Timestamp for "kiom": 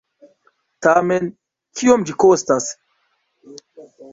1.81-2.07